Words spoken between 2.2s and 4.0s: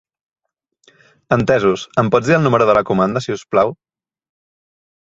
dir el número de la comanda, si us plau?